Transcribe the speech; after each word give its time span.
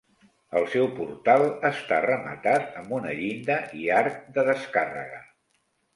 El 0.59 0.63
seu 0.75 0.87
portal 0.99 1.43
està 1.69 1.99
rematat 2.07 2.81
amb 2.81 2.97
una 3.01 3.13
llinda 3.21 3.61
i 3.83 3.87
arc 4.03 4.19
de 4.39 4.47
descàrrega. 4.49 5.25